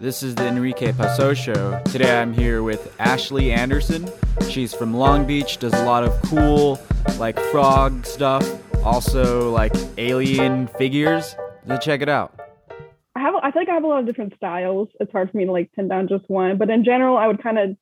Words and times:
This 0.00 0.22
is 0.22 0.34
the 0.34 0.48
Enrique 0.48 0.92
Paso 0.92 1.34
Show. 1.34 1.78
Today 1.84 2.18
I'm 2.18 2.32
here 2.32 2.62
with 2.62 2.98
Ashley 2.98 3.52
Anderson. 3.52 4.08
She's 4.48 4.72
from 4.72 4.94
Long 4.94 5.26
Beach, 5.26 5.58
does 5.58 5.74
a 5.74 5.84
lot 5.84 6.04
of 6.04 6.18
cool, 6.22 6.80
like 7.18 7.38
frog 7.38 8.06
stuff, 8.06 8.50
also 8.82 9.50
like 9.50 9.74
alien 9.98 10.68
figures. 10.68 11.36
So 11.68 11.76
check 11.76 12.00
it 12.00 12.08
out. 12.08 12.40
I 13.14 13.20
have 13.20 13.34
I 13.42 13.50
feel 13.50 13.60
like 13.60 13.68
I 13.68 13.74
have 13.74 13.84
a 13.84 13.88
lot 13.88 14.00
of 14.00 14.06
different 14.06 14.32
styles. 14.36 14.88
It's 15.00 15.12
hard 15.12 15.30
for 15.30 15.36
me 15.36 15.44
to 15.44 15.52
like 15.52 15.70
pin 15.72 15.88
down 15.88 16.08
just 16.08 16.24
one, 16.30 16.56
but 16.56 16.70
in 16.70 16.82
general, 16.82 17.18
I 17.18 17.26
would 17.26 17.42
kind 17.42 17.58
of 17.58 17.76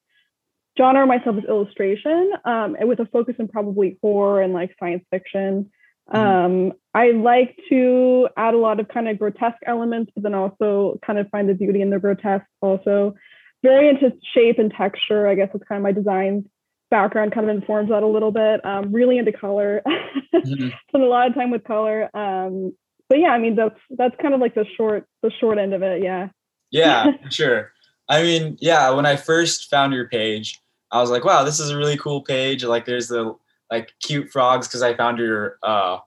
genre 0.76 1.06
myself 1.06 1.36
as 1.38 1.44
illustration, 1.44 2.32
um, 2.44 2.74
with 2.80 2.98
a 2.98 3.06
focus 3.06 3.36
in 3.38 3.46
probably 3.46 3.96
horror 4.02 4.42
and 4.42 4.52
like 4.52 4.74
science 4.80 5.04
fiction. 5.12 5.70
Um, 6.10 6.72
I 6.94 7.10
like 7.10 7.58
to 7.68 8.28
add 8.36 8.54
a 8.54 8.58
lot 8.58 8.80
of 8.80 8.88
kind 8.88 9.08
of 9.08 9.18
grotesque 9.18 9.58
elements, 9.66 10.10
but 10.14 10.22
then 10.22 10.34
also 10.34 10.98
kind 11.04 11.18
of 11.18 11.28
find 11.30 11.48
the 11.48 11.54
beauty 11.54 11.80
in 11.80 11.90
the 11.90 11.98
grotesque. 11.98 12.46
Also, 12.60 13.14
very 13.62 13.88
into 13.88 14.12
shape 14.34 14.58
and 14.58 14.72
texture. 14.72 15.28
I 15.28 15.34
guess 15.34 15.50
it's 15.54 15.64
kind 15.68 15.78
of 15.78 15.82
my 15.82 15.92
design 15.92 16.48
background 16.90 17.32
kind 17.32 17.48
of 17.48 17.54
informs 17.54 17.90
that 17.90 18.02
a 18.02 18.06
little 18.06 18.32
bit. 18.32 18.64
Um, 18.64 18.92
really 18.92 19.18
into 19.18 19.32
color. 19.32 19.82
mm-hmm. 20.34 20.68
Spend 20.88 21.04
a 21.04 21.06
lot 21.06 21.28
of 21.28 21.34
time 21.34 21.50
with 21.50 21.64
color. 21.64 22.08
Um, 22.16 22.74
but 23.08 23.18
yeah, 23.18 23.30
I 23.30 23.38
mean 23.38 23.56
that's 23.56 23.78
that's 23.90 24.14
kind 24.20 24.34
of 24.34 24.40
like 24.40 24.54
the 24.54 24.66
short 24.76 25.06
the 25.22 25.30
short 25.40 25.58
end 25.58 25.74
of 25.74 25.82
it. 25.82 26.02
Yeah. 26.02 26.28
Yeah, 26.70 27.12
sure. 27.30 27.72
I 28.08 28.22
mean, 28.22 28.56
yeah. 28.60 28.90
When 28.90 29.06
I 29.06 29.16
first 29.16 29.70
found 29.70 29.92
your 29.92 30.08
page, 30.08 30.60
I 30.90 31.00
was 31.00 31.10
like, 31.10 31.24
wow, 31.24 31.44
this 31.44 31.60
is 31.60 31.70
a 31.70 31.76
really 31.76 31.96
cool 31.96 32.22
page. 32.22 32.64
Like, 32.64 32.84
there's 32.84 33.08
the 33.08 33.34
like 33.70 33.92
cute 34.02 34.30
frogs 34.30 34.66
because 34.66 34.82
I 34.82 34.94
found 34.94 35.18
your 35.18 35.58
uh 35.62 35.98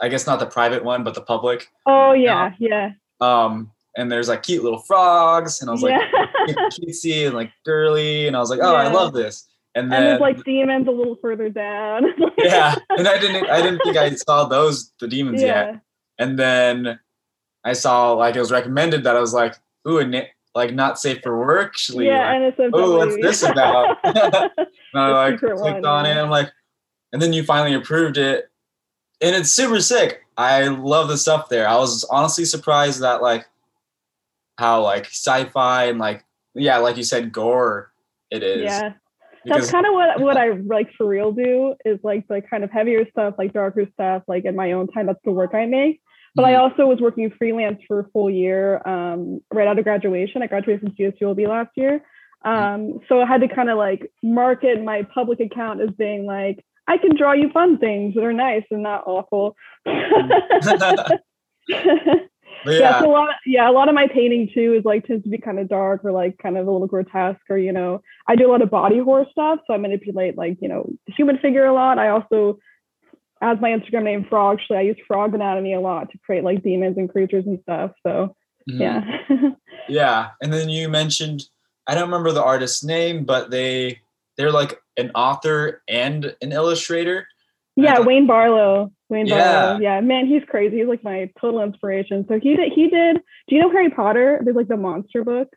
I 0.00 0.08
guess 0.08 0.26
not 0.26 0.40
the 0.40 0.46
private 0.46 0.84
one, 0.84 1.04
but 1.04 1.14
the 1.14 1.20
public. 1.20 1.68
Oh 1.86 2.12
yeah, 2.12 2.52
yeah. 2.58 2.92
Um, 3.20 3.72
and 3.96 4.10
there's 4.10 4.28
like 4.28 4.42
cute 4.42 4.62
little 4.62 4.80
frogs, 4.80 5.60
and 5.60 5.68
I 5.68 5.72
was 5.72 5.82
like 5.82 5.92
yeah. 5.92 6.54
cutesy 6.70 7.26
and 7.26 7.34
like 7.34 7.52
girly, 7.64 8.26
and 8.26 8.36
I 8.36 8.40
was 8.40 8.50
like, 8.50 8.60
oh, 8.62 8.72
yeah. 8.72 8.88
I 8.88 8.92
love 8.92 9.12
this. 9.12 9.46
And 9.74 9.92
then 9.92 10.02
and 10.02 10.10
there's 10.10 10.20
like 10.20 10.44
demons 10.44 10.88
a 10.88 10.90
little 10.90 11.16
further 11.20 11.48
down. 11.50 12.06
yeah, 12.38 12.74
and 12.90 13.06
I 13.06 13.18
didn't, 13.18 13.48
I 13.48 13.60
didn't 13.60 13.80
think 13.84 13.96
I 13.96 14.10
saw 14.14 14.44
those 14.44 14.92
the 14.98 15.08
demons 15.08 15.42
yeah. 15.42 15.46
yet. 15.46 15.80
And 16.18 16.38
then 16.38 16.98
I 17.64 17.74
saw 17.74 18.12
like 18.12 18.34
it 18.34 18.40
was 18.40 18.50
recommended 18.50 19.04
that 19.04 19.16
I 19.16 19.20
was 19.20 19.32
like, 19.32 19.56
ooh, 19.86 19.98
and 19.98 20.14
it 20.14 20.28
like 20.54 20.74
not 20.74 20.98
safe 20.98 21.22
for 21.22 21.38
work. 21.38 21.68
Actually, 21.68 22.06
yeah, 22.06 22.26
like, 22.26 22.34
and 22.34 22.44
it's 22.44 22.58
a 22.58 22.70
oh, 22.72 22.98
what's 22.98 23.16
this 23.16 23.42
about? 23.42 23.98
and 24.04 24.68
I 24.94 25.10
like 25.30 25.38
clicked 25.38 25.60
one, 25.60 25.84
on 25.84 26.04
yeah. 26.04 26.18
it. 26.18 26.22
I'm 26.22 26.30
like, 26.30 26.50
and 27.12 27.22
then 27.22 27.32
you 27.32 27.42
finally 27.44 27.74
approved 27.74 28.16
it, 28.16 28.50
and 29.20 29.34
it's 29.34 29.50
super 29.50 29.80
sick. 29.80 30.22
I 30.36 30.68
love 30.68 31.08
the 31.08 31.18
stuff 31.18 31.48
there. 31.48 31.68
I 31.68 31.76
was 31.76 32.04
honestly 32.04 32.44
surprised 32.44 33.00
that 33.00 33.22
like 33.22 33.46
how 34.58 34.82
like 34.82 35.06
sci-fi 35.06 35.84
and 35.84 35.98
like 35.98 36.24
yeah, 36.54 36.78
like 36.78 36.96
you 36.96 37.04
said, 37.04 37.32
gore 37.32 37.92
it 38.30 38.42
is. 38.42 38.64
Yeah. 38.64 38.92
Because, 39.44 39.62
That's 39.62 39.70
kind 39.70 39.86
of 39.86 39.94
what 39.94 40.20
what 40.20 40.36
I 40.36 40.50
like 40.50 40.92
for 40.96 41.06
real 41.06 41.32
do 41.32 41.74
is 41.84 41.98
like 42.02 42.26
the 42.28 42.42
kind 42.42 42.64
of 42.64 42.70
heavier 42.70 43.08
stuff, 43.10 43.34
like 43.38 43.52
darker 43.52 43.86
stuff, 43.94 44.24
like 44.28 44.44
in 44.44 44.56
my 44.56 44.72
own 44.72 44.88
time. 44.88 45.06
That's 45.06 45.20
the 45.24 45.32
work 45.32 45.54
I 45.54 45.66
make. 45.66 46.00
But 46.34 46.42
mm-hmm. 46.42 46.52
I 46.52 46.56
also 46.56 46.86
was 46.86 47.00
working 47.00 47.30
freelance 47.38 47.80
for 47.86 48.00
a 48.00 48.04
full 48.10 48.30
year 48.30 48.86
um, 48.86 49.40
right 49.52 49.66
out 49.66 49.78
of 49.78 49.84
graduation. 49.84 50.42
I 50.42 50.48
graduated 50.48 50.80
from 50.80 50.90
CSULB 50.90 51.48
last 51.48 51.70
year. 51.76 52.04
Mm-hmm. 52.44 52.94
Um, 52.94 53.00
so 53.08 53.20
I 53.20 53.26
had 53.26 53.40
to 53.40 53.48
kind 53.48 53.70
of 53.70 53.78
like 53.78 54.12
market 54.22 54.82
my 54.82 55.02
public 55.14 55.40
account 55.40 55.80
as 55.80 55.90
being 55.90 56.26
like, 56.26 56.64
I 56.88 56.96
can 56.96 57.14
draw 57.14 57.32
you 57.32 57.50
fun 57.50 57.78
things 57.78 58.14
that 58.14 58.24
are 58.24 58.32
nice 58.32 58.64
and 58.70 58.82
not 58.82 59.04
awful. 59.06 59.56
yeah. 59.86 61.18
yeah, 62.64 63.00
so 63.00 63.10
a 63.10 63.12
lot. 63.12 63.28
Of, 63.28 63.34
yeah, 63.44 63.70
a 63.70 63.72
lot 63.72 63.90
of 63.90 63.94
my 63.94 64.08
painting 64.08 64.50
too 64.52 64.72
is 64.72 64.84
like 64.86 65.06
tends 65.06 65.22
to 65.24 65.28
be 65.28 65.36
kind 65.36 65.58
of 65.58 65.68
dark 65.68 66.02
or 66.02 66.12
like 66.12 66.38
kind 66.38 66.56
of 66.56 66.66
a 66.66 66.70
little 66.70 66.86
grotesque 66.86 67.42
or 67.50 67.58
you 67.58 67.72
know 67.72 68.00
I 68.26 68.36
do 68.36 68.48
a 68.48 68.50
lot 68.50 68.62
of 68.62 68.70
body 68.70 68.98
horror 69.00 69.26
stuff. 69.30 69.60
So 69.66 69.74
I 69.74 69.76
manipulate 69.76 70.38
like 70.38 70.56
you 70.62 70.68
know 70.68 70.90
the 71.06 71.12
human 71.12 71.38
figure 71.38 71.66
a 71.66 71.74
lot. 71.74 71.98
I 71.98 72.08
also, 72.08 72.58
as 73.42 73.58
my 73.60 73.68
Instagram 73.68 74.04
name 74.04 74.24
Frog, 74.24 74.58
actually 74.58 74.78
I 74.78 74.82
use 74.82 74.96
frog 75.06 75.34
anatomy 75.34 75.74
a 75.74 75.80
lot 75.80 76.10
to 76.10 76.18
create 76.24 76.42
like 76.42 76.62
demons 76.62 76.96
and 76.96 77.10
creatures 77.10 77.44
and 77.46 77.60
stuff. 77.62 77.90
So 78.02 78.34
mm-hmm. 78.68 78.80
yeah. 78.80 79.50
yeah, 79.88 80.28
and 80.40 80.50
then 80.52 80.70
you 80.70 80.88
mentioned 80.88 81.42
I 81.86 81.94
don't 81.94 82.04
remember 82.04 82.32
the 82.32 82.44
artist's 82.44 82.82
name, 82.82 83.24
but 83.24 83.50
they 83.50 84.00
they're 84.38 84.52
like 84.52 84.80
an 84.98 85.10
author 85.14 85.82
and 85.88 86.34
an 86.42 86.52
illustrator. 86.52 87.26
Yeah, 87.76 88.00
Wayne 88.00 88.26
Barlowe. 88.26 88.92
Wayne 89.08 89.26
yeah. 89.26 89.76
Barlowe. 89.76 89.80
Yeah, 89.80 90.00
man, 90.00 90.26
he's 90.26 90.42
crazy. 90.48 90.78
He's 90.78 90.88
like 90.88 91.04
my 91.04 91.30
total 91.40 91.62
inspiration. 91.62 92.26
So 92.28 92.38
he 92.38 92.56
did. 92.56 92.72
He 92.74 92.88
did. 92.88 93.16
Do 93.46 93.54
you 93.54 93.62
know 93.62 93.70
Harry 93.70 93.88
Potter? 93.88 94.40
There's 94.42 94.56
like 94.56 94.68
the 94.68 94.76
monster 94.76 95.24
book. 95.24 95.48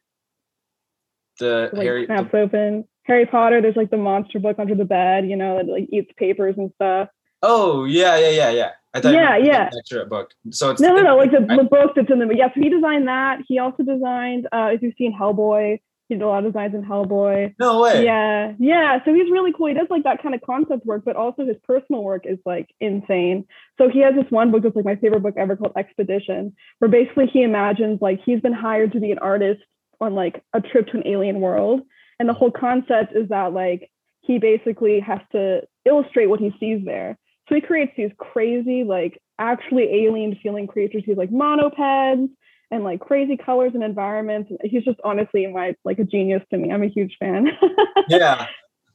The 1.39 1.69
like, 1.73 1.83
Harry 1.83 2.05
snaps 2.05 2.31
the, 2.31 2.41
open. 2.41 2.85
Harry 3.03 3.25
Potter. 3.25 3.61
There's 3.61 3.75
like 3.75 3.89
the 3.89 3.97
monster 3.97 4.39
book 4.39 4.59
under 4.59 4.75
the 4.75 4.85
bed. 4.85 5.27
You 5.27 5.35
know, 5.35 5.57
that 5.57 5.67
like 5.67 5.87
eats 5.91 6.11
papers 6.15 6.55
and 6.57 6.71
stuff. 6.75 7.09
Oh 7.41 7.85
yeah, 7.85 8.17
yeah, 8.17 8.29
yeah, 8.29 8.49
yeah. 8.51 8.69
I 8.93 8.99
thought 8.99 9.13
yeah, 9.13 9.37
yeah. 9.37 9.69
Extra 9.75 10.05
book. 10.05 10.31
So 10.51 10.69
it's 10.69 10.81
no, 10.81 10.93
no, 10.93 11.01
no. 11.01 11.17
Like 11.17 11.31
the, 11.31 11.39
the 11.39 11.63
book 11.63 11.93
that's 11.95 12.11
in 12.11 12.19
the 12.19 12.35
yeah. 12.35 12.49
So 12.53 12.61
he 12.61 12.69
designed 12.69 13.07
that. 13.07 13.39
He 13.47 13.57
also 13.57 13.83
designed. 13.83 14.47
uh 14.51 14.69
If 14.73 14.83
you've 14.83 14.93
seen 14.97 15.17
Hellboy, 15.17 15.79
he 16.11 16.17
did 16.17 16.23
a 16.23 16.27
lot 16.27 16.45
of 16.45 16.51
designs 16.51 16.75
in 16.75 16.83
Hellboy. 16.83 17.55
No 17.57 17.79
way. 17.79 18.03
Yeah, 18.03 18.51
yeah. 18.59 18.99
So 19.05 19.13
he's 19.13 19.31
really 19.31 19.53
cool. 19.53 19.67
He 19.67 19.73
does 19.73 19.87
like 19.89 20.03
that 20.03 20.21
kind 20.21 20.35
of 20.35 20.41
concept 20.41 20.85
work, 20.85 21.03
but 21.05 21.15
also 21.15 21.45
his 21.45 21.55
personal 21.63 22.03
work 22.03 22.25
is 22.25 22.37
like 22.45 22.67
insane. 22.81 23.45
So 23.77 23.87
he 23.87 24.01
has 24.01 24.13
this 24.13 24.29
one 24.29 24.51
book 24.51 24.63
that's 24.63 24.75
like 24.75 24.83
my 24.83 24.97
favorite 24.97 25.23
book 25.23 25.35
ever 25.37 25.55
called 25.55 25.71
Expedition, 25.77 26.53
where 26.79 26.91
basically 26.91 27.27
he 27.27 27.43
imagines 27.43 28.01
like 28.01 28.19
he's 28.25 28.41
been 28.41 28.51
hired 28.51 28.91
to 28.91 28.99
be 28.99 29.11
an 29.11 29.19
artist 29.19 29.61
on 30.01 30.13
like 30.13 30.43
a 30.51 30.59
trip 30.59 30.87
to 30.87 30.97
an 30.97 31.07
alien 31.07 31.39
world, 31.39 31.79
and 32.19 32.27
the 32.27 32.33
whole 32.33 32.51
concept 32.51 33.15
is 33.15 33.29
that 33.29 33.53
like 33.53 33.89
he 34.19 34.37
basically 34.37 34.99
has 34.99 35.21
to 35.31 35.61
illustrate 35.85 36.27
what 36.27 36.41
he 36.41 36.53
sees 36.59 36.83
there. 36.83 37.17
So 37.47 37.55
he 37.55 37.61
creates 37.61 37.93
these 37.95 38.11
crazy 38.17 38.83
like 38.83 39.17
actually 39.39 40.05
alien 40.05 40.37
feeling 40.43 40.67
creatures. 40.67 41.03
He's 41.05 41.15
like 41.15 41.29
monopeds 41.29 42.27
and 42.71 42.83
like 42.83 43.01
crazy 43.01 43.37
colors 43.37 43.71
and 43.75 43.83
environments. 43.83 44.51
He's 44.63 44.83
just 44.83 44.99
honestly 45.03 45.45
my 45.47 45.75
like 45.83 45.99
a 45.99 46.03
genius 46.03 46.41
to 46.49 46.57
me. 46.57 46.71
I'm 46.71 46.83
a 46.83 46.87
huge 46.87 47.17
fan. 47.19 47.49
yeah, 48.07 48.47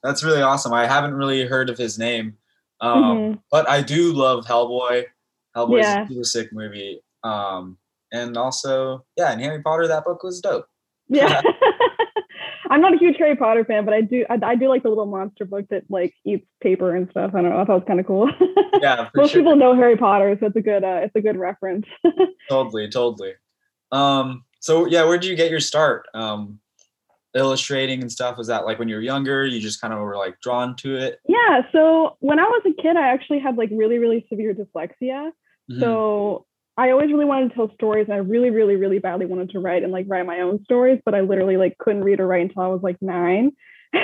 that's 0.03 0.25
really 0.25 0.43
awesome. 0.43 0.73
I 0.73 0.87
haven't 0.87 1.15
really 1.15 1.47
heard 1.47 1.71
of 1.71 1.79
his 1.79 1.99
name, 1.99 2.37
um, 2.81 3.03
mm-hmm. 3.03 3.39
but 3.51 3.69
I 3.69 3.83
do 3.83 4.13
love 4.13 4.47
Hellboy. 4.47 5.05
Hellboy's 5.57 5.85
yeah. 5.85 6.07
a 6.21 6.25
sick 6.25 6.53
movie. 6.53 7.01
Um, 7.23 7.79
and 8.13 8.37
also, 8.37 9.05
yeah, 9.17 9.33
and 9.33 9.41
Harry 9.41 9.63
Potter, 9.63 9.87
that 9.89 10.05
book 10.05 10.23
was 10.23 10.41
dope. 10.41 10.67
Yeah. 11.09 11.43
I'm 12.71 12.81
not 12.81 12.95
a 12.95 12.99
huge 12.99 13.17
Harry 13.19 13.37
Potter 13.37 13.65
fan, 13.65 13.85
but 13.85 13.95
I 13.95 14.01
do 14.01 14.25
I, 14.29 14.39
I, 14.43 14.57
do 14.57 14.69
like 14.69 14.83
the 14.83 14.89
little 14.89 15.07
monster 15.07 15.45
book 15.45 15.67
that 15.71 15.85
like 15.89 16.15
eats 16.25 16.47
paper 16.61 16.97
and 16.97 17.09
stuff. 17.11 17.33
I 17.35 17.43
don't 17.43 17.51
know. 17.51 17.61
I 17.61 17.65
thought 17.65 17.77
it 17.77 17.81
was 17.81 17.85
kind 17.87 18.01
of 18.01 18.07
cool. 18.07 18.31
Yeah, 18.83 19.09
most 19.15 19.31
sure. 19.33 19.41
people 19.41 19.57
know 19.57 19.75
Harry 19.75 19.97
Potter, 19.97 20.37
so 20.39 20.47
it's 20.47 20.57
a 20.57 20.61
good 20.61 20.85
uh, 20.85 21.01
it's 21.03 21.17
a 21.17 21.21
good 21.23 21.39
reference. 21.39 21.87
totally, 22.51 22.91
totally. 22.91 23.33
Um, 23.93 24.45
so 24.61 24.87
yeah, 24.87 25.05
where 25.05 25.19
did 25.19 25.29
you 25.29 25.37
get 25.37 25.51
your 25.51 25.61
start? 25.61 26.07
Um, 26.15 26.61
illustrating 27.37 28.01
and 28.01 28.11
stuff? 28.11 28.39
Was 28.39 28.47
that 28.47 28.65
like 28.65 28.79
when 28.79 28.89
you 28.89 28.97
were 28.97 29.01
younger 29.03 29.45
you 29.45 29.61
just 29.61 29.81
kind 29.81 29.93
of 29.93 30.01
were 30.01 30.17
like 30.17 30.41
drawn 30.41 30.75
to 30.77 30.97
it? 30.97 31.21
Yeah 31.29 31.63
so 31.71 32.17
when 32.21 32.39
i 32.39 32.45
was 32.45 32.63
a 32.67 32.83
kid 32.83 32.97
i 32.97 33.09
actually 33.09 33.39
had 33.39 33.57
like 33.57 33.69
really 33.73 33.99
really 33.99 34.27
severe 34.29 34.55
dyslexia. 34.55 35.31
Mm-hmm. 35.71 35.81
so 35.81 36.47
i 36.77 36.91
always 36.91 37.11
really 37.11 37.25
wanted 37.25 37.51
to 37.51 37.55
tell 37.55 37.75
stories 37.75 38.07
and 38.07 38.15
i 38.15 38.19
really 38.19 38.51
really 38.51 38.77
really 38.77 38.99
badly 38.99 39.27
wanted 39.27 39.51
to 39.51 39.59
write 39.59 39.83
and 39.83 39.93
like 39.93 40.07
write 40.09 40.27
my 40.27 40.41
own 40.41 40.63
stories 40.65 41.01
but 41.05 41.15
i 41.15 41.21
literally 41.21 41.57
like 41.57 41.77
couldn't 41.79 42.05
read 42.05 42.21
or 42.21 42.27
write 42.27 42.43
until 42.43 42.63
i 42.63 42.69
was 42.69 42.83
like 42.83 42.97
nine. 43.01 43.53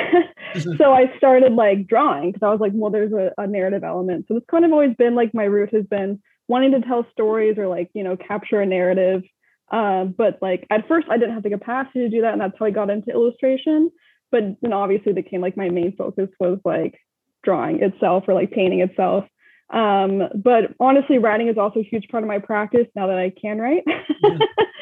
So 0.76 0.92
i 0.92 1.10
started 1.16 1.54
like 1.54 1.86
drawing 1.86 2.30
because 2.30 2.46
i 2.46 2.50
was 2.50 2.60
like 2.60 2.72
well 2.74 2.90
there's 2.90 3.12
a, 3.12 3.32
a 3.38 3.46
narrative 3.46 3.84
element. 3.84 4.26
So 4.28 4.36
it's 4.36 4.46
kind 4.50 4.66
of 4.66 4.72
always 4.72 4.94
been 4.96 5.14
like 5.14 5.32
my 5.32 5.44
route 5.44 5.74
has 5.74 5.86
been 5.86 6.20
wanting 6.46 6.72
to 6.72 6.82
tell 6.82 7.06
stories 7.10 7.56
or 7.56 7.68
like 7.68 7.90
you 7.94 8.04
know 8.04 8.16
capture 8.16 8.60
a 8.60 8.66
narrative 8.66 9.22
um, 9.70 10.14
but 10.16 10.38
like 10.42 10.66
at 10.70 10.88
first, 10.88 11.08
I 11.10 11.18
didn't 11.18 11.34
have 11.34 11.42
the 11.42 11.50
capacity 11.50 12.00
to 12.00 12.08
do 12.08 12.22
that, 12.22 12.32
and 12.32 12.40
that's 12.40 12.54
how 12.58 12.66
I 12.66 12.70
got 12.70 12.90
into 12.90 13.10
illustration. 13.10 13.90
But 14.30 14.42
then 14.62 14.72
obviously 14.72 15.12
became 15.12 15.40
like 15.40 15.56
my 15.56 15.68
main 15.68 15.94
focus 15.96 16.28
was 16.40 16.58
like 16.64 16.98
drawing 17.44 17.82
itself 17.82 18.24
or 18.28 18.34
like 18.34 18.50
painting 18.50 18.80
itself. 18.80 19.24
Um, 19.72 20.22
but 20.34 20.74
honestly, 20.78 21.18
writing 21.18 21.48
is 21.48 21.56
also 21.56 21.80
a 21.80 21.84
huge 21.84 22.08
part 22.08 22.22
of 22.22 22.28
my 22.28 22.38
practice 22.38 22.86
now 22.94 23.06
that 23.06 23.18
I 23.18 23.30
can 23.30 23.58
write. 23.58 23.84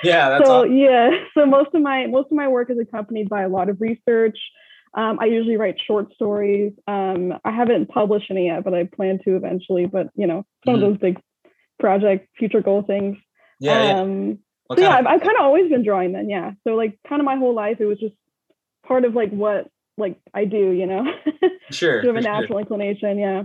yeah. 0.03 0.39
so 0.45 0.63
awesome. 0.63 0.77
yeah. 0.77 1.11
So 1.35 1.47
most 1.47 1.71
of 1.75 1.83
my 1.83 2.07
most 2.07 2.27
of 2.31 2.37
my 2.37 2.49
work 2.49 2.71
is 2.71 2.79
accompanied 2.79 3.29
by 3.29 3.43
a 3.43 3.49
lot 3.49 3.69
of 3.69 3.81
research. 3.81 4.39
Um, 4.93 5.19
I 5.21 5.27
usually 5.27 5.57
write 5.57 5.77
short 5.87 6.13
stories. 6.15 6.73
Um, 6.89 7.35
I 7.45 7.53
haven't 7.53 7.91
published 7.91 8.31
any 8.31 8.47
yet, 8.47 8.65
but 8.65 8.75
I 8.75 8.85
plan 8.85 9.21
to 9.25 9.37
eventually. 9.37 9.87
But 9.87 10.09
you 10.17 10.27
know, 10.27 10.45
some 10.65 10.75
mm-hmm. 10.75 10.85
of 10.85 10.91
those 10.91 11.01
big 11.01 11.21
project, 11.79 12.29
future 12.37 12.61
goal 12.61 12.83
things. 12.83 13.17
Yeah. 13.61 14.01
Um, 14.01 14.29
yeah. 14.29 14.35
So 14.75 14.81
yeah, 14.81 14.95
I've, 14.95 15.07
I've 15.07 15.21
kind 15.21 15.37
of 15.37 15.43
always 15.43 15.69
been 15.69 15.85
drawing 15.85 16.13
then. 16.13 16.29
Yeah. 16.31 16.53
So 16.65 16.75
like 16.75 16.99
kind 17.09 17.21
of 17.21 17.27
my 17.27 17.37
whole 17.37 17.55
life, 17.55 17.79
it 17.81 17.87
was 17.87 17.99
just 17.99 18.15
part 18.87 19.05
of 19.05 19.15
like 19.15 19.31
what 19.31 19.69
like 19.97 20.17
I 20.33 20.45
do, 20.45 20.71
you 20.71 20.87
know. 20.87 21.05
Sure. 21.71 22.03
you 22.03 22.09
have 22.09 22.17
a 22.17 22.21
natural 22.21 22.49
sure. 22.49 22.61
inclination. 22.61 23.17
Yeah. 23.17 23.45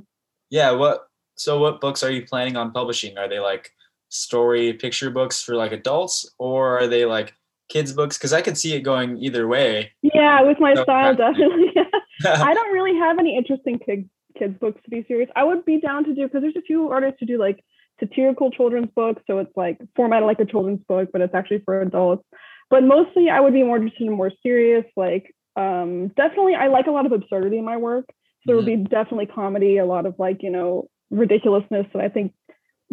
Yeah. 0.49 0.71
What? 0.71 1.07
So 1.35 1.59
what 1.59 1.79
books 1.79 2.01
are 2.01 2.09
you 2.09 2.25
planning 2.25 2.55
on 2.57 2.71
publishing? 2.71 3.19
Are 3.19 3.29
they 3.29 3.39
like 3.39 3.69
story 4.09 4.73
picture 4.73 5.11
books 5.11 5.43
for 5.43 5.55
like 5.55 5.71
adults, 5.71 6.27
or 6.39 6.79
are 6.79 6.87
they 6.87 7.05
like 7.05 7.35
kids 7.69 7.93
books 7.93 8.17
because 8.17 8.33
I 8.33 8.41
could 8.41 8.57
see 8.57 8.73
it 8.73 8.81
going 8.81 9.17
either 9.17 9.47
way. 9.47 9.91
Yeah, 10.01 10.41
with 10.41 10.59
my 10.59 10.75
so, 10.75 10.83
style, 10.83 11.15
definitely. 11.15 11.73
I 12.25 12.53
don't 12.53 12.73
really 12.73 12.97
have 12.99 13.19
any 13.19 13.37
interesting 13.37 13.79
kids 13.79 14.07
kids 14.37 14.57
books 14.59 14.81
to 14.83 14.89
be 14.89 15.05
serious. 15.07 15.29
I 15.35 15.45
would 15.45 15.63
be 15.63 15.79
down 15.79 16.03
to 16.03 16.13
do 16.13 16.23
because 16.27 16.41
there's 16.41 16.57
a 16.57 16.61
few 16.61 16.89
artists 16.89 17.17
who 17.21 17.25
do 17.25 17.39
like 17.39 17.63
satirical 17.99 18.51
children's 18.51 18.89
books, 18.95 19.21
so 19.27 19.39
it's 19.39 19.55
like 19.55 19.77
formatted 19.95 20.27
like 20.27 20.39
a 20.39 20.45
children's 20.45 20.81
book, 20.87 21.09
but 21.11 21.21
it's 21.21 21.33
actually 21.33 21.61
for 21.65 21.81
adults. 21.81 22.25
But 22.69 22.83
mostly, 22.83 23.29
I 23.29 23.39
would 23.39 23.53
be 23.53 23.63
more 23.63 23.77
interested 23.77 24.07
in 24.07 24.13
more 24.13 24.31
serious, 24.43 24.85
like 24.95 25.33
um, 25.55 26.09
definitely. 26.09 26.55
I 26.55 26.67
like 26.67 26.87
a 26.87 26.91
lot 26.91 27.05
of 27.05 27.11
absurdity 27.11 27.57
in 27.57 27.65
my 27.65 27.77
work, 27.77 28.05
so 28.07 28.13
mm-hmm. 28.13 28.47
there 28.47 28.55
would 28.55 28.65
be 28.65 28.75
definitely 28.77 29.27
comedy, 29.27 29.77
a 29.77 29.85
lot 29.85 30.05
of 30.05 30.15
like 30.17 30.43
you 30.43 30.49
know 30.49 30.89
ridiculousness 31.11 31.87
that 31.93 32.01
I 32.01 32.09
think 32.09 32.33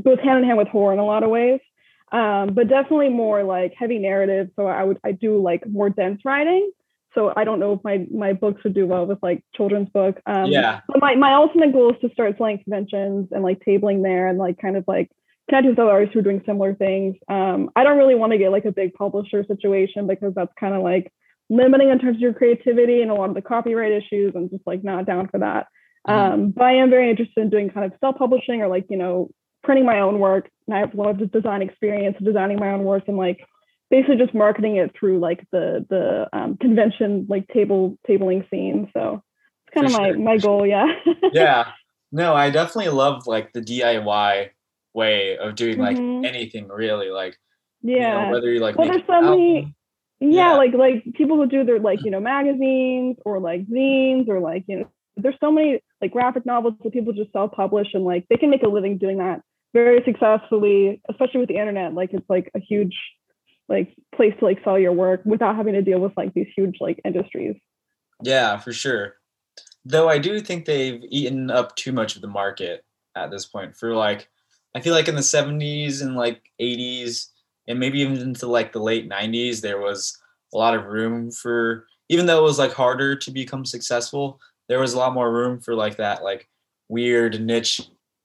goes 0.02 0.18
hand 0.22 0.38
in 0.38 0.44
hand 0.44 0.58
with 0.58 0.68
horror 0.68 0.92
in 0.92 0.98
a 0.98 1.04
lot 1.04 1.22
of 1.22 1.30
ways. 1.30 1.60
Um, 2.12 2.52
but 2.52 2.68
definitely 2.68 3.08
more 3.08 3.42
like 3.42 3.72
heavy 3.78 3.98
narrative. 3.98 4.50
So 4.56 4.66
I 4.66 4.84
would 4.84 4.98
I 5.04 5.12
do 5.12 5.42
like 5.42 5.66
more 5.66 5.88
dense 5.88 6.20
writing. 6.24 6.70
So 7.14 7.32
I 7.36 7.44
don't 7.44 7.60
know 7.60 7.74
if 7.74 7.80
my 7.84 8.06
my 8.10 8.32
books 8.32 8.64
would 8.64 8.74
do 8.74 8.86
well 8.86 9.06
with 9.06 9.18
like 9.22 9.44
children's 9.54 9.88
book. 9.90 10.20
Um, 10.26 10.46
yeah. 10.46 10.80
But 10.88 11.00
my 11.00 11.14
my 11.14 11.34
ultimate 11.34 11.72
goal 11.72 11.92
is 11.92 12.00
to 12.00 12.10
start 12.12 12.36
selling 12.38 12.58
conventions 12.62 13.28
and 13.32 13.42
like 13.42 13.60
tabling 13.66 14.02
there 14.02 14.28
and 14.28 14.38
like 14.38 14.58
kind 14.58 14.76
of 14.76 14.84
like 14.86 15.10
connect 15.48 15.66
with 15.66 15.78
other 15.78 15.90
artists 15.90 16.14
who 16.14 16.20
are 16.20 16.22
doing 16.22 16.42
similar 16.46 16.74
things. 16.74 17.16
Um, 17.28 17.70
I 17.76 17.84
don't 17.84 17.98
really 17.98 18.14
want 18.14 18.32
to 18.32 18.38
get 18.38 18.52
like 18.52 18.64
a 18.64 18.72
big 18.72 18.94
publisher 18.94 19.44
situation 19.44 20.06
because 20.06 20.32
that's 20.34 20.52
kind 20.58 20.74
of 20.74 20.82
like 20.82 21.12
limiting 21.50 21.90
in 21.90 21.98
terms 21.98 22.16
of 22.16 22.20
your 22.20 22.32
creativity 22.32 23.02
and 23.02 23.10
a 23.10 23.14
lot 23.14 23.28
of 23.28 23.34
the 23.34 23.42
copyright 23.42 23.92
issues. 23.92 24.32
I'm 24.34 24.48
just 24.48 24.66
like 24.66 24.82
not 24.82 25.06
down 25.06 25.28
for 25.28 25.38
that. 25.40 25.66
Mm-hmm. 26.08 26.32
Um, 26.32 26.50
but 26.50 26.64
I 26.64 26.74
am 26.74 26.90
very 26.90 27.10
interested 27.10 27.40
in 27.40 27.50
doing 27.50 27.70
kind 27.70 27.84
of 27.84 27.98
self-publishing 28.00 28.62
or 28.62 28.68
like 28.68 28.86
you 28.88 28.96
know 28.96 29.30
printing 29.62 29.86
my 29.86 30.00
own 30.00 30.18
work 30.18 30.50
and 30.66 30.76
I 30.76 30.80
have 30.80 30.94
a 30.94 30.96
lot 30.96 31.20
of 31.20 31.30
design 31.30 31.62
experience 31.62 32.16
designing 32.22 32.58
my 32.58 32.70
own 32.70 32.82
work 32.84 33.04
and 33.06 33.16
like 33.16 33.38
basically 33.92 34.16
just 34.16 34.34
marketing 34.34 34.76
it 34.76 34.90
through 34.98 35.20
like 35.20 35.46
the 35.52 35.84
the 35.88 36.26
um, 36.32 36.56
convention 36.56 37.26
like 37.28 37.46
table 37.48 37.98
tabling 38.08 38.48
scene. 38.50 38.90
So 38.94 39.22
it's 39.66 39.74
kind 39.74 39.92
For 39.92 40.08
of 40.08 40.16
my 40.16 40.32
my 40.32 40.38
goal. 40.38 40.66
Yeah. 40.66 40.86
yeah. 41.32 41.68
No, 42.10 42.34
I 42.34 42.50
definitely 42.50 42.90
love 42.90 43.26
like 43.26 43.52
the 43.52 43.60
DIY 43.60 44.48
way 44.94 45.36
of 45.36 45.54
doing 45.54 45.78
like 45.78 45.96
mm-hmm. 45.96 46.24
anything 46.24 46.68
really 46.68 47.08
like 47.08 47.34
yeah 47.80 47.94
you 47.94 48.26
know, 48.26 48.32
whether 48.32 48.52
you 48.52 48.60
like 48.60 48.76
well 48.76 48.86
there's 48.86 49.02
so 49.06 49.22
many 49.22 49.74
yeah, 50.20 50.50
yeah, 50.50 50.52
like 50.52 50.74
like 50.74 51.02
people 51.14 51.36
who 51.38 51.46
do 51.46 51.64
their 51.64 51.80
like 51.80 52.04
you 52.04 52.10
know 52.10 52.20
magazines 52.20 53.16
or 53.24 53.40
like 53.40 53.66
zines 53.66 54.28
or 54.28 54.38
like 54.38 54.64
you 54.68 54.80
know 54.80 54.88
there's 55.16 55.34
so 55.40 55.50
many 55.50 55.82
like 56.02 56.12
graphic 56.12 56.44
novels 56.44 56.74
that 56.84 56.92
people 56.92 57.14
just 57.14 57.32
self-publish 57.32 57.88
and 57.94 58.04
like 58.04 58.26
they 58.28 58.36
can 58.36 58.50
make 58.50 58.62
a 58.62 58.68
living 58.68 58.98
doing 58.98 59.18
that 59.18 59.40
very 59.72 60.02
successfully, 60.04 61.00
especially 61.08 61.40
with 61.40 61.48
the 61.48 61.56
internet. 61.56 61.94
Like 61.94 62.12
it's 62.12 62.28
like 62.28 62.50
a 62.54 62.60
huge 62.60 62.94
like 63.68 63.94
place 64.14 64.34
to 64.38 64.44
like 64.44 64.62
sell 64.64 64.78
your 64.78 64.92
work 64.92 65.22
without 65.24 65.56
having 65.56 65.74
to 65.74 65.82
deal 65.82 66.00
with 66.00 66.12
like 66.16 66.34
these 66.34 66.48
huge 66.54 66.76
like 66.80 67.00
industries. 67.04 67.56
Yeah, 68.22 68.58
for 68.58 68.72
sure. 68.72 69.14
Though 69.84 70.08
I 70.08 70.18
do 70.18 70.40
think 70.40 70.64
they've 70.64 71.02
eaten 71.08 71.50
up 71.50 71.74
too 71.76 71.92
much 71.92 72.14
of 72.14 72.22
the 72.22 72.28
market 72.28 72.84
at 73.16 73.30
this 73.30 73.46
point. 73.46 73.76
For 73.76 73.94
like, 73.94 74.28
I 74.74 74.80
feel 74.80 74.94
like 74.94 75.08
in 75.08 75.16
the 75.16 75.20
70s 75.20 76.02
and 76.02 76.16
like 76.16 76.42
80s 76.60 77.28
and 77.68 77.78
maybe 77.78 78.00
even 78.00 78.16
into 78.18 78.46
like 78.46 78.72
the 78.72 78.82
late 78.82 79.08
90s, 79.08 79.60
there 79.60 79.80
was 79.80 80.18
a 80.54 80.58
lot 80.58 80.74
of 80.74 80.84
room 80.84 81.30
for, 81.30 81.86
even 82.08 82.26
though 82.26 82.38
it 82.38 82.42
was 82.42 82.58
like 82.58 82.72
harder 82.72 83.16
to 83.16 83.30
become 83.30 83.64
successful, 83.64 84.40
there 84.68 84.80
was 84.80 84.92
a 84.92 84.98
lot 84.98 85.14
more 85.14 85.32
room 85.32 85.60
for 85.60 85.74
like 85.74 85.96
that 85.96 86.22
like 86.22 86.48
weird 86.88 87.40
niche 87.40 87.80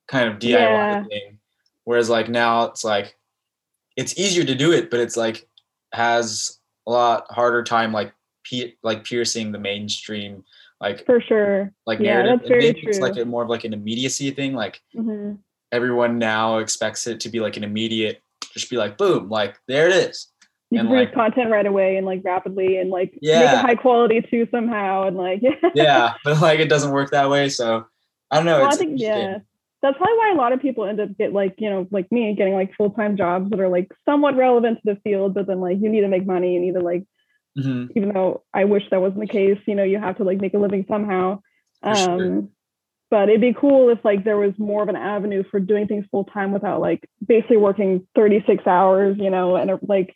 kind 0.07 0.29
of 0.29 0.39
DIY 0.39 0.51
yeah. 0.51 1.03
thing. 1.05 1.39
Whereas 1.83 2.09
like 2.09 2.29
now 2.29 2.63
it's 2.65 2.83
like 2.83 3.17
it's 3.97 4.17
easier 4.17 4.45
to 4.45 4.55
do 4.55 4.71
it, 4.71 4.89
but 4.89 4.99
it's 4.99 5.17
like 5.17 5.47
has 5.91 6.59
a 6.85 6.91
lot 6.91 7.25
harder 7.29 7.63
time 7.63 7.91
like 7.91 8.13
pe- 8.45 8.73
like 8.83 9.03
piercing 9.03 9.51
the 9.51 9.59
mainstream 9.59 10.43
like 10.79 11.05
for 11.05 11.19
sure 11.19 11.73
like 11.85 11.99
yeah, 11.99 12.21
narrative. 12.21 12.39
That's 12.39 12.49
very 12.49 12.73
true. 12.73 12.83
It's 12.89 12.99
like 12.99 13.17
a, 13.17 13.25
more 13.25 13.43
of 13.43 13.49
like 13.49 13.63
an 13.63 13.73
immediacy 13.73 14.31
thing. 14.31 14.53
Like 14.53 14.81
mm-hmm. 14.95 15.33
everyone 15.71 16.19
now 16.19 16.59
expects 16.59 17.07
it 17.07 17.19
to 17.21 17.29
be 17.29 17.39
like 17.39 17.57
an 17.57 17.63
immediate, 17.63 18.21
just 18.53 18.69
be 18.69 18.77
like 18.77 18.97
boom, 18.97 19.29
like 19.29 19.57
there 19.67 19.87
it 19.87 19.95
is. 19.95 20.27
You 20.69 20.79
and 20.79 20.87
can 20.87 20.95
produce 20.95 21.15
like, 21.15 21.15
content 21.15 21.51
right 21.51 21.65
away 21.65 21.97
and 21.97 22.05
like 22.05 22.21
rapidly 22.23 22.77
and 22.77 22.91
like 22.91 23.17
yeah. 23.21 23.39
make 23.39 23.49
it 23.49 23.65
high 23.65 23.75
quality 23.75 24.21
too 24.21 24.47
somehow 24.51 25.07
and 25.07 25.17
like 25.17 25.41
yeah. 25.41 25.51
yeah, 25.73 26.13
but 26.23 26.41
like 26.41 26.59
it 26.59 26.69
doesn't 26.69 26.91
work 26.91 27.09
that 27.11 27.29
way. 27.29 27.49
So 27.49 27.87
I 28.29 28.35
don't 28.35 28.45
know. 28.45 28.59
Well, 28.59 28.71
I 28.71 28.75
think 28.75 28.99
yeah 28.99 29.39
that's 29.87 29.97
probably 29.97 30.17
why 30.17 30.31
a 30.33 30.37
lot 30.37 30.51
of 30.51 30.61
people 30.61 30.85
end 30.85 30.99
up 30.99 31.17
get 31.17 31.31
like 31.31 31.55
you 31.59 31.69
know 31.69 31.87
like 31.91 32.11
me 32.11 32.35
getting 32.35 32.53
like 32.53 32.75
full-time 32.75 33.15
jobs 33.15 33.49
that 33.49 33.59
are 33.59 33.69
like 33.69 33.89
somewhat 34.05 34.35
relevant 34.35 34.77
to 34.77 34.93
the 34.93 34.99
field 35.01 35.33
but 35.33 35.47
then 35.47 35.61
like 35.61 35.77
you 35.79 35.89
need 35.89 36.01
to 36.01 36.09
make 36.09 36.25
money 36.25 36.53
you 36.53 36.59
need 36.59 36.73
to 36.73 36.81
like 36.81 37.05
mm-hmm. 37.57 37.85
even 37.95 38.13
though 38.13 38.43
i 38.53 38.65
wish 38.65 38.83
that 38.91 39.01
wasn't 39.01 39.19
the 39.19 39.27
case 39.27 39.57
you 39.65 39.75
know 39.75 39.83
you 39.83 39.97
have 39.97 40.17
to 40.17 40.23
like 40.23 40.41
make 40.41 40.53
a 40.53 40.57
living 40.57 40.85
somehow 40.89 41.39
um 41.83 41.95
sure. 41.95 42.43
but 43.09 43.29
it'd 43.29 43.39
be 43.39 43.53
cool 43.53 43.89
if 43.89 44.03
like 44.03 44.25
there 44.25 44.37
was 44.37 44.53
more 44.57 44.83
of 44.83 44.89
an 44.89 44.97
avenue 44.97 45.43
for 45.49 45.59
doing 45.59 45.87
things 45.87 46.05
full-time 46.11 46.51
without 46.51 46.81
like 46.81 47.09
basically 47.25 47.57
working 47.57 48.05
36 48.15 48.67
hours 48.67 49.15
you 49.17 49.29
know 49.29 49.55
and 49.55 49.71
like 49.87 50.13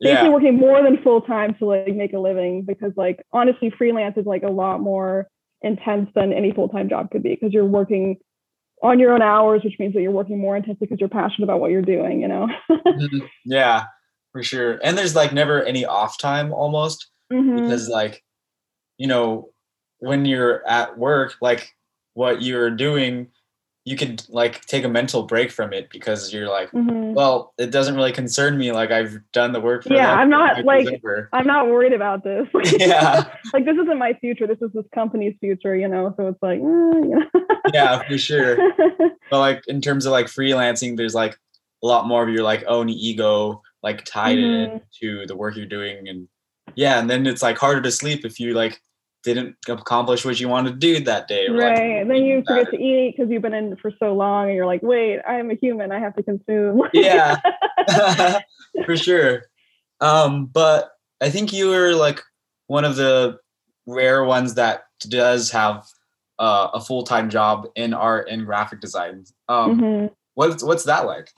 basically 0.00 0.28
yeah. 0.28 0.32
working 0.32 0.56
more 0.56 0.82
than 0.82 1.02
full-time 1.02 1.54
to 1.58 1.66
like 1.66 1.94
make 1.94 2.14
a 2.14 2.18
living 2.18 2.62
because 2.62 2.92
like 2.96 3.22
honestly 3.32 3.70
freelance 3.76 4.16
is 4.16 4.24
like 4.24 4.44
a 4.44 4.50
lot 4.50 4.80
more 4.80 5.28
intense 5.60 6.08
than 6.14 6.32
any 6.32 6.52
full-time 6.52 6.88
job 6.88 7.10
could 7.10 7.22
be 7.22 7.34
because 7.34 7.52
you're 7.52 7.66
working 7.66 8.16
on 8.82 8.98
your 8.98 9.12
own 9.12 9.22
hours, 9.22 9.62
which 9.64 9.78
means 9.78 9.94
that 9.94 10.02
you're 10.02 10.10
working 10.10 10.38
more 10.38 10.56
intensely 10.56 10.86
because 10.86 11.00
you're 11.00 11.08
passionate 11.08 11.44
about 11.44 11.60
what 11.60 11.70
you're 11.70 11.82
doing, 11.82 12.20
you 12.20 12.28
know? 12.28 12.48
mm-hmm. 12.70 13.26
Yeah, 13.44 13.84
for 14.32 14.42
sure. 14.42 14.78
And 14.82 14.96
there's 14.96 15.14
like 15.14 15.32
never 15.32 15.62
any 15.62 15.84
off 15.84 16.18
time 16.18 16.52
almost 16.52 17.10
mm-hmm. 17.32 17.56
because 17.56 17.88
like, 17.88 18.22
you 18.98 19.06
know, 19.06 19.50
when 19.98 20.24
you're 20.24 20.66
at 20.66 20.98
work, 20.98 21.34
like 21.42 21.70
what 22.14 22.42
you're 22.42 22.70
doing 22.70 23.28
you 23.90 23.96
could 23.96 24.22
like 24.28 24.64
take 24.66 24.84
a 24.84 24.88
mental 24.88 25.24
break 25.24 25.50
from 25.50 25.72
it 25.72 25.90
because 25.90 26.32
you're 26.32 26.48
like, 26.48 26.70
mm-hmm. 26.70 27.12
well, 27.12 27.52
it 27.58 27.72
doesn't 27.72 27.96
really 27.96 28.12
concern 28.12 28.56
me. 28.56 28.70
Like 28.70 28.92
I've 28.92 29.18
done 29.32 29.50
the 29.50 29.60
work. 29.60 29.82
For 29.82 29.92
yeah, 29.92 30.14
I'm 30.14 30.30
not 30.30 30.64
like 30.64 30.86
I'm 31.32 31.46
not 31.46 31.66
worried 31.66 31.92
about 31.92 32.22
this. 32.22 32.46
yeah, 32.78 33.34
like 33.52 33.64
this 33.64 33.76
isn't 33.76 33.98
my 33.98 34.12
future. 34.20 34.46
This 34.46 34.62
is 34.62 34.70
this 34.74 34.84
company's 34.94 35.34
future. 35.40 35.74
You 35.74 35.88
know, 35.88 36.14
so 36.16 36.28
it's 36.28 36.40
like, 36.40 36.60
mm, 36.60 37.04
know. 37.04 37.26
yeah, 37.74 38.06
for 38.06 38.16
sure. 38.16 38.56
but 39.28 39.40
like 39.40 39.66
in 39.66 39.80
terms 39.80 40.06
of 40.06 40.12
like 40.12 40.26
freelancing, 40.26 40.96
there's 40.96 41.16
like 41.16 41.36
a 41.82 41.86
lot 41.86 42.06
more 42.06 42.22
of 42.22 42.28
your 42.28 42.44
like 42.44 42.62
own 42.68 42.88
ego 42.88 43.60
like 43.82 44.04
tied 44.04 44.38
mm-hmm. 44.38 44.74
in 44.76 44.80
to 45.00 45.26
the 45.26 45.36
work 45.36 45.56
you're 45.56 45.66
doing, 45.66 46.06
and 46.08 46.28
yeah, 46.76 47.00
and 47.00 47.10
then 47.10 47.26
it's 47.26 47.42
like 47.42 47.58
harder 47.58 47.82
to 47.82 47.90
sleep 47.90 48.24
if 48.24 48.38
you 48.38 48.54
like 48.54 48.80
didn't 49.22 49.56
accomplish 49.68 50.24
what 50.24 50.40
you 50.40 50.48
wanted 50.48 50.70
to 50.70 50.76
do 50.76 51.04
that 51.04 51.28
day. 51.28 51.48
Right. 51.48 51.72
Like, 51.72 51.80
and 51.80 52.10
then 52.10 52.24
you 52.24 52.42
forget 52.46 52.70
to 52.70 52.78
eat 52.78 53.16
because 53.16 53.30
you've 53.30 53.42
been 53.42 53.54
in 53.54 53.76
for 53.76 53.92
so 53.98 54.14
long 54.14 54.46
and 54.46 54.56
you're 54.56 54.66
like, 54.66 54.82
wait, 54.82 55.20
I'm 55.26 55.50
a 55.50 55.54
human. 55.54 55.92
I 55.92 55.98
have 55.98 56.14
to 56.16 56.22
consume. 56.22 56.82
yeah, 56.92 57.36
for 58.84 58.96
sure. 58.96 59.42
Um, 60.00 60.46
but 60.46 60.92
I 61.20 61.30
think 61.30 61.52
you 61.52 61.68
were 61.68 61.94
like 61.94 62.22
one 62.66 62.84
of 62.84 62.96
the 62.96 63.38
rare 63.86 64.24
ones 64.24 64.54
that 64.54 64.84
does 65.08 65.50
have 65.50 65.86
uh, 66.38 66.68
a 66.72 66.80
full 66.80 67.02
time 67.02 67.28
job 67.28 67.66
in 67.76 67.92
art 67.92 68.28
and 68.30 68.46
graphic 68.46 68.80
design. 68.80 69.24
Um, 69.48 69.80
mm-hmm. 69.80 70.06
What's 70.34 70.64
what's 70.64 70.84
that 70.84 71.06
like? 71.06 71.30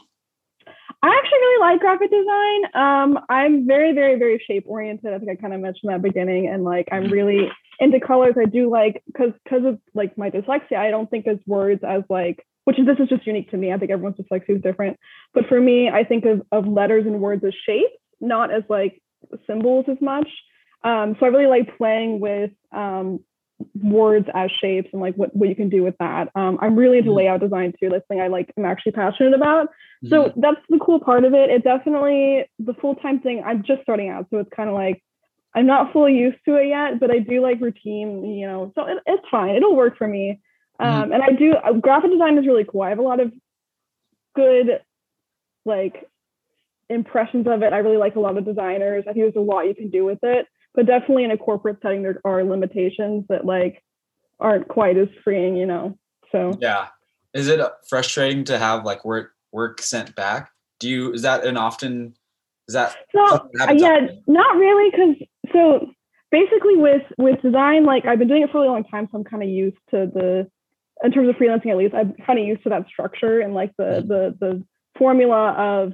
I 1.04 1.08
actually 1.08 1.38
really 1.38 1.60
like 1.60 1.80
graphic 1.80 2.10
design. 2.10 2.64
Um, 2.74 3.24
I'm 3.28 3.66
very, 3.66 3.92
very, 3.92 4.16
very 4.16 4.40
shape 4.46 4.64
oriented. 4.68 5.12
I 5.12 5.18
think 5.18 5.32
I 5.32 5.34
kind 5.34 5.52
of 5.52 5.60
mentioned 5.60 5.92
that 5.92 6.00
beginning, 6.00 6.46
and 6.46 6.62
like 6.62 6.88
I'm 6.92 7.10
really 7.10 7.50
into 7.82 8.00
colors. 8.00 8.34
I 8.40 8.46
do 8.46 8.70
like 8.70 9.02
because 9.06 9.32
because 9.44 9.64
of 9.64 9.78
like 9.94 10.16
my 10.16 10.30
dyslexia, 10.30 10.76
I 10.76 10.90
don't 10.90 11.10
think 11.10 11.26
of 11.26 11.40
words 11.46 11.82
as 11.86 12.02
like 12.08 12.46
which 12.64 12.78
is 12.78 12.86
this 12.86 12.98
is 13.00 13.08
just 13.08 13.26
unique 13.26 13.50
to 13.50 13.56
me. 13.56 13.72
I 13.72 13.78
think 13.78 13.90
everyone's 13.90 14.16
dyslexia 14.16 14.56
is 14.56 14.62
different, 14.62 14.96
but 15.34 15.46
for 15.48 15.60
me, 15.60 15.90
I 15.90 16.04
think 16.04 16.24
of 16.24 16.42
of 16.52 16.66
letters 16.66 17.06
and 17.06 17.20
words 17.20 17.44
as 17.44 17.54
shapes, 17.66 17.92
not 18.20 18.52
as 18.52 18.62
like 18.68 19.02
symbols 19.46 19.86
as 19.88 20.00
much. 20.00 20.28
Um, 20.84 21.16
so 21.18 21.26
I 21.26 21.28
really 21.28 21.46
like 21.46 21.76
playing 21.76 22.20
with 22.20 22.50
um, 22.72 23.20
words 23.80 24.28
as 24.34 24.50
shapes 24.60 24.88
and 24.92 25.00
like 25.00 25.14
what, 25.14 25.34
what 25.34 25.48
you 25.48 25.54
can 25.54 25.68
do 25.68 25.82
with 25.82 25.96
that. 25.98 26.28
Um, 26.34 26.58
I'm 26.60 26.76
really 26.76 26.98
into 26.98 27.10
mm-hmm. 27.10 27.18
layout 27.18 27.40
design 27.40 27.72
too. 27.78 27.88
That's 27.88 28.06
something 28.08 28.20
I 28.20 28.28
like 28.28 28.52
I'm 28.56 28.64
actually 28.64 28.92
passionate 28.92 29.34
about. 29.34 29.68
Mm-hmm. 30.04 30.08
So 30.10 30.32
that's 30.36 30.60
the 30.68 30.78
cool 30.78 31.00
part 31.00 31.24
of 31.24 31.34
it. 31.34 31.50
It 31.50 31.64
definitely 31.64 32.44
the 32.58 32.74
full-time 32.74 33.20
thing, 33.20 33.42
I'm 33.44 33.62
just 33.62 33.82
starting 33.82 34.08
out. 34.08 34.26
So 34.30 34.38
it's 34.38 34.50
kind 34.54 34.68
of 34.68 34.74
like 34.74 35.02
I'm 35.54 35.66
not 35.66 35.92
fully 35.92 36.14
used 36.14 36.38
to 36.46 36.56
it 36.56 36.68
yet, 36.68 36.98
but 36.98 37.10
I 37.10 37.18
do 37.18 37.42
like 37.42 37.60
routine, 37.60 38.24
you 38.24 38.46
know, 38.46 38.72
so 38.74 38.86
it, 38.86 38.98
it's 39.06 39.24
fine. 39.30 39.54
It'll 39.54 39.76
work 39.76 39.98
for 39.98 40.08
me. 40.08 40.40
Mm-hmm. 40.80 41.02
Um, 41.02 41.12
and 41.12 41.22
I 41.22 41.32
do 41.32 41.52
uh, 41.52 41.72
graphic 41.74 42.10
design 42.10 42.38
is 42.38 42.46
really 42.46 42.64
cool. 42.64 42.82
I 42.82 42.88
have 42.88 42.98
a 42.98 43.02
lot 43.02 43.20
of 43.20 43.32
good 44.34 44.80
like 45.64 46.08
impressions 46.88 47.46
of 47.46 47.62
it. 47.62 47.72
I 47.72 47.78
really 47.78 47.98
like 47.98 48.16
a 48.16 48.20
lot 48.20 48.36
of 48.36 48.44
designers. 48.44 49.04
I 49.06 49.12
think 49.12 49.24
there's 49.24 49.36
a 49.36 49.40
lot 49.40 49.62
you 49.62 49.74
can 49.74 49.90
do 49.90 50.04
with 50.04 50.18
it 50.22 50.46
but 50.74 50.86
definitely 50.86 51.24
in 51.24 51.30
a 51.30 51.38
corporate 51.38 51.78
setting 51.82 52.02
there 52.02 52.20
are 52.24 52.44
limitations 52.44 53.24
that 53.28 53.44
like 53.44 53.82
aren't 54.40 54.68
quite 54.68 54.96
as 54.96 55.08
freeing 55.22 55.56
you 55.56 55.66
know 55.66 55.96
so 56.30 56.56
yeah 56.60 56.88
is 57.34 57.48
it 57.48 57.60
frustrating 57.88 58.44
to 58.44 58.58
have 58.58 58.84
like 58.84 59.04
work 59.04 59.32
work 59.52 59.80
sent 59.80 60.14
back 60.14 60.50
do 60.80 60.88
you 60.88 61.12
is 61.12 61.22
that 61.22 61.44
an 61.44 61.56
often 61.56 62.14
is 62.68 62.74
that 62.74 62.94
so? 63.14 63.50
Uh, 63.60 63.72
yeah, 63.76 64.06
not 64.26 64.56
really, 64.56 64.90
because 64.90 65.28
so 65.52 65.90
basically 66.30 66.76
with 66.76 67.02
with 67.18 67.42
design, 67.42 67.84
like 67.84 68.06
I've 68.06 68.18
been 68.18 68.28
doing 68.28 68.42
it 68.42 68.50
for 68.50 68.58
a 68.58 68.60
really 68.62 68.72
long 68.72 68.84
time, 68.84 69.08
so 69.10 69.18
I'm 69.18 69.24
kind 69.24 69.42
of 69.42 69.48
used 69.48 69.78
to 69.90 70.06
the 70.12 70.50
in 71.04 71.12
terms 71.12 71.28
of 71.28 71.36
freelancing 71.36 71.70
at 71.70 71.76
least, 71.76 71.94
I'm 71.94 72.14
kind 72.26 72.38
of 72.38 72.44
used 72.44 72.62
to 72.64 72.68
that 72.70 72.86
structure 72.88 73.40
and 73.40 73.54
like 73.54 73.72
the 73.76 73.84
mm-hmm. 73.84 74.08
the 74.08 74.36
the 74.40 74.64
formula 74.98 75.52
of 75.52 75.92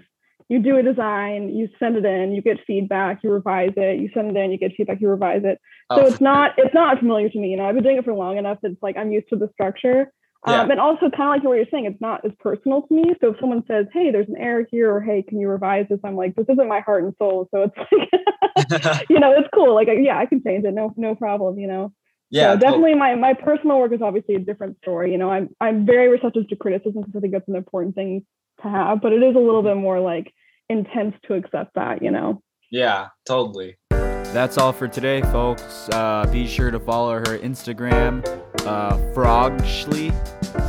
you 0.49 0.62
do 0.62 0.78
a 0.78 0.83
design, 0.83 1.55
you 1.55 1.69
send 1.78 1.97
it 1.97 2.07
in, 2.07 2.33
you 2.33 2.40
get 2.40 2.57
feedback, 2.67 3.23
you 3.23 3.31
revise 3.31 3.73
it, 3.76 4.00
you 4.00 4.09
send 4.14 4.35
it 4.35 4.40
in, 4.40 4.50
you 4.50 4.59
get 4.59 4.73
feedback, 4.76 4.99
you 5.00 5.09
revise 5.09 5.43
it. 5.45 5.61
So 5.93 6.02
oh. 6.02 6.07
it's 6.07 6.21
not 6.21 6.52
it's 6.57 6.75
not 6.75 6.99
familiar 6.99 7.28
to 7.28 7.38
me. 7.38 7.50
You 7.50 7.59
know, 7.59 7.67
I've 7.67 7.75
been 7.75 7.85
doing 7.85 7.99
it 7.99 8.05
for 8.05 8.14
long 8.14 8.38
enough 8.38 8.59
that 8.62 8.73
it's 8.73 8.83
like 8.83 8.97
I'm 8.97 9.12
used 9.12 9.28
to 9.31 9.37
the 9.37 9.50
structure. 9.52 10.12
Yeah. 10.47 10.62
Um, 10.62 10.71
and 10.71 10.78
also 10.78 11.11
kind 11.11 11.23
of 11.23 11.28
like 11.28 11.45
what 11.45 11.57
you're 11.57 11.66
saying, 11.71 11.87
it's 11.87 12.00
not 12.00 12.25
as 12.25 12.30
personal 12.38 12.83
to 12.83 12.95
me. 12.95 13.14
So 13.21 13.30
if 13.30 13.40
someone 13.40 13.64
says, 13.66 13.87
"Hey, 13.92 14.12
there's 14.12 14.28
an 14.28 14.37
error 14.37 14.66
here," 14.71 14.95
or 14.95 15.00
"Hey, 15.00 15.23
can 15.23 15.40
you 15.40 15.49
revise 15.49 15.87
this?" 15.90 15.99
I'm 16.04 16.14
like, 16.14 16.37
"This 16.37 16.47
isn't 16.49 16.68
my 16.68 16.80
heart 16.80 17.02
and 17.02 17.12
soul." 17.18 17.49
So 17.52 17.62
it's 17.62 17.76
like, 17.76 19.04
you 19.11 19.18
know, 19.18 19.33
it's 19.33 19.49
cool. 19.52 19.75
Like, 19.75 19.88
yeah, 20.00 20.16
I 20.16 20.26
can 20.26 20.42
change 20.42 20.64
it, 20.64 20.75
no, 20.75 20.95
no 20.97 21.16
problem. 21.16 21.59
You 21.59 21.66
know. 21.66 21.92
Yeah, 22.30 22.54
so 22.54 22.61
definitely. 22.61 22.95
My 22.95 23.16
my 23.16 23.35
personal 23.35 23.78
work 23.78 23.92
is 23.92 24.02
obviously 24.02 24.37
a 24.37 24.38
different 24.38 24.76
story. 24.78 25.11
You 25.11 25.18
know, 25.18 25.30
I'm 25.30 25.49
I'm 25.61 25.85
very 25.87 26.09
receptive 26.09 26.49
to 26.49 26.57
criticism 26.57 27.02
because 27.02 27.16
I 27.16 27.21
think 27.21 27.33
that's 27.33 27.49
an 27.49 27.57
important 27.57 27.97
thing 27.97 28.25
to 28.62 28.68
have, 28.68 29.00
but 29.00 29.12
it 29.12 29.23
is 29.23 29.35
a 29.35 29.40
little 29.40 29.62
bit 29.62 29.76
more 29.76 29.99
like 29.99 30.33
intense 30.68 31.14
to 31.26 31.35
accept 31.35 31.75
that. 31.75 32.02
You 32.02 32.12
know. 32.12 32.42
Yeah, 32.71 33.09
totally. 33.26 33.76
That's 33.90 34.59
all 34.59 34.75
for 34.75 34.87
today, 34.87 35.23
folks. 35.23 35.88
Uh, 35.88 36.28
be 36.30 36.47
sure 36.47 36.71
to 36.71 36.78
follow 36.78 37.14
her 37.14 37.38
Instagram, 37.38 38.23
uh, 38.67 38.97
frog 39.12 39.59
Frogshly, 39.59 40.11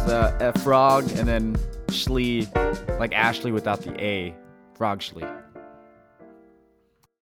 uh, 0.07 0.37
F 0.39 0.61
frog, 0.61 1.03
and 1.15 1.27
then 1.27 1.55
Schlee, 1.87 2.47
like 2.99 3.13
Ashley 3.13 3.51
without 3.51 3.81
the 3.81 3.93
A, 4.03 4.35
Frogshly. 4.75 5.25